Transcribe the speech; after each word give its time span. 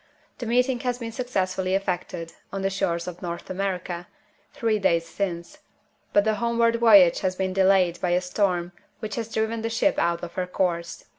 The 0.39 0.47
meeting 0.47 0.79
has 0.79 0.97
been 0.97 1.11
successfully 1.11 1.75
effected, 1.75 2.33
on 2.51 2.63
the 2.63 2.71
shores 2.71 3.07
of 3.07 3.21
North 3.21 3.51
America, 3.51 4.07
three 4.51 4.79
days 4.79 5.07
since. 5.07 5.59
But 6.11 6.23
the 6.23 6.33
homeward 6.41 6.77
voyage 6.77 7.19
has 7.19 7.35
been 7.35 7.53
delayed 7.53 8.01
by 8.01 8.09
a 8.17 8.21
storm 8.21 8.71
which 8.97 9.13
has 9.13 9.31
driven 9.31 9.61
the 9.61 9.69
ship 9.69 9.99
out 9.99 10.23
of 10.23 10.33
her 10.33 10.47
course. 10.47 11.05